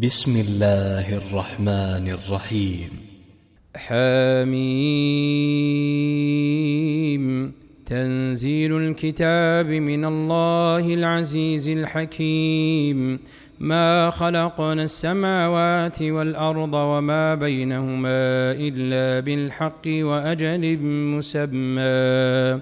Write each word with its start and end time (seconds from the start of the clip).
بسم 0.00 0.40
الله 0.40 1.16
الرحمن 1.16 2.08
الرحيم. 2.08 2.90
حميم. 3.76 4.72
تنزيل 7.86 8.76
الكتاب 8.76 9.66
من 9.66 10.04
الله 10.04 10.94
العزيز 10.94 11.68
الحكيم. 11.68 13.18
ما 13.60 14.10
خلقنا 14.10 14.84
السماوات 14.84 16.02
والأرض 16.02 16.74
وما 16.74 17.34
بينهما 17.34 18.52
إلا 18.52 19.20
بالحق 19.20 19.82
وأجل 19.86 20.78
مسمى. 20.82 22.60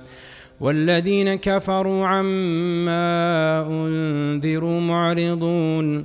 والذين 0.61 1.35
كفروا 1.35 2.07
عما 2.07 3.67
أنذروا 3.71 4.81
معرضون. 4.81 6.05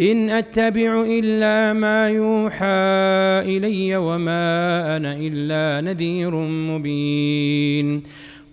إن 0.00 0.30
أتبع 0.30 1.04
إلا 1.08 1.72
ما 1.72 2.08
يوحى 2.08 3.56
إلي 3.56 3.96
وما 3.96 4.96
أنا 4.96 5.16
إلا 5.20 5.80
نذير 5.90 6.34
مبين. 6.36 8.02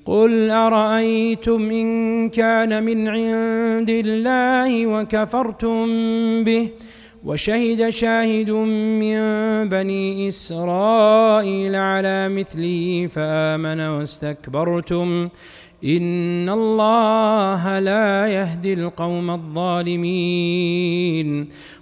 قل 0.06 0.52
أرأيتم 0.52 1.69
إن 1.72 2.30
كان 2.30 2.84
من 2.84 3.08
عند 3.08 3.90
الله 3.90 4.88
وكفرتم 4.88 5.86
به 6.44 6.69
وشهد 7.25 7.90
شاهد 7.90 8.50
من 9.02 9.19
بني 9.69 10.28
إسرائيل 10.28 11.75
على 11.75 12.30
مثله 12.30 13.08
فآمن 13.08 13.80
واستكبرتم. 13.80 15.30
ان 15.84 16.50
الله 16.50 17.79
لا 17.79 18.28
يهدي 18.28 18.73
القوم 18.73 19.31
الظالمين. 19.31 20.79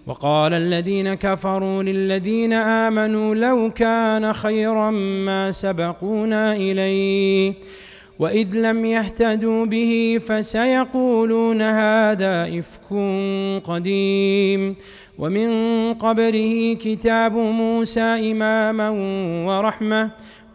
وقال 0.08 0.54
الذين 0.54 1.14
كفروا 1.14 1.84
للذين 1.84 2.54
امنوا 2.54 3.36
لو 3.36 3.72
كان 3.72 4.34
خيرا 4.34 4.92
ما 4.92 5.52
سبقونا 5.52 6.56
اليه 6.56 7.54
واذ 8.20 8.56
لم 8.56 8.86
يهتدوا 8.86 9.66
به 9.66 10.20
فسيقولون 10.28 11.62
هذا 11.62 12.60
افك 12.60 12.94
قديم. 13.64 14.76
ومن 15.20 15.50
قبله 15.94 16.78
كتاب 16.82 17.36
موسى 17.36 18.32
اماما 18.32 18.90
ورحمه 19.48 20.12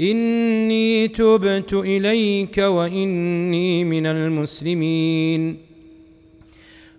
إني 0.00 1.08
تبت 1.08 1.72
إليك 1.72 2.58
وإني 2.58 3.84
من 3.84 4.06
المسلمين. 4.06 5.56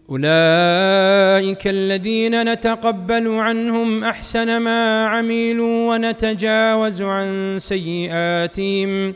أولئك 0.09 1.67
الذين 1.67 2.53
نتقبل 2.53 3.27
عنهم 3.27 4.03
أحسن 4.03 4.57
ما 4.57 5.05
عملوا 5.05 5.95
ونتجاوز 5.95 7.01
عن 7.01 7.55
سيئاتهم 7.59 9.13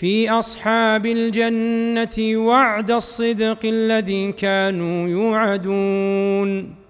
في 0.00 0.30
أصحاب 0.30 1.06
الجنة 1.06 2.36
وعد 2.36 2.90
الصدق 2.90 3.58
الذي 3.64 4.32
كانوا 4.32 5.08
يوعدون. 5.08 6.83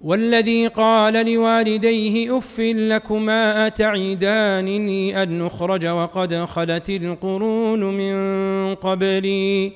والذي 0.00 0.66
قال 0.66 1.32
لوالديه 1.32 2.38
أف 2.38 2.60
لكما 2.60 3.66
أتعدانني 3.66 5.22
أن 5.22 5.38
نخرج 5.38 5.86
وقد 5.86 6.34
خلت 6.34 6.90
القرون 6.90 7.80
من 7.80 8.74
قبلي 8.74 9.72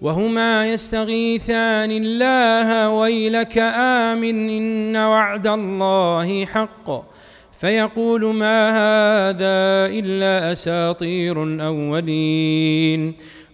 وهما 0.00 0.72
يستغيثان 0.72 1.90
الله 1.90 2.90
ويلك 2.90 3.58
آمن 3.58 4.50
إن 4.50 4.96
وعد 4.96 5.46
الله 5.46 6.44
حق 6.44 7.14
فيقول 7.60 8.34
ما 8.34 8.70
هذا 8.70 9.86
إلا 9.98 10.52
أساطير 10.52 11.44
الأولين 11.44 13.14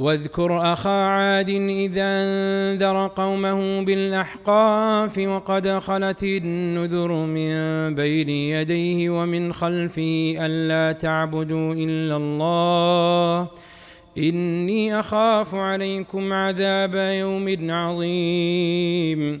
واذكر 0.00 0.72
أخا 0.72 1.04
عاد 1.06 1.50
إذا 1.50 2.02
أنذر 2.04 3.06
قومه 3.06 3.84
بالأحقاف 3.84 5.18
وقد 5.18 5.68
خلت 5.68 6.22
النذر 6.22 7.12
من 7.12 7.54
بين 7.94 8.28
يديه 8.28 9.10
ومن 9.10 9.52
خلفه 9.52 10.36
ألا 10.40 10.92
تعبدوا 10.92 11.74
إلا 11.74 12.16
الله. 12.16 13.48
إني 14.18 15.00
أخاف 15.00 15.54
عليكم 15.54 16.32
عذاب 16.32 16.94
يوم 16.94 17.70
عظيم. 17.70 19.40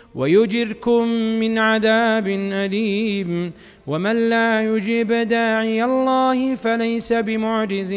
ويجركم 0.15 1.07
من 1.39 1.57
عذاب 1.57 2.27
أليم 2.27 3.51
ومن 3.87 4.29
لا 4.29 4.63
يجيب 4.63 5.13
داعي 5.13 5.83
الله 5.83 6.55
فليس 6.55 7.13
بمعجز 7.13 7.89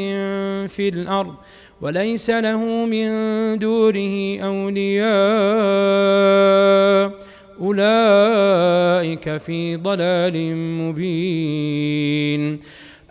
في 0.74 0.88
الأرض 0.88 1.34
وليس 1.82 2.30
له 2.30 2.86
من 2.86 3.08
دونه 3.58 4.38
أولياء 4.42 5.04
أولئك 7.60 9.36
في 9.36 9.76
ضلال 9.76 10.56
مبين 10.56 12.60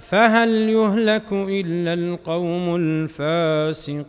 فهل 0.00 0.68
يهلك 0.68 1.32
إلا 1.32 1.92
القوم 1.92 2.76
الفاسقون 2.76 4.08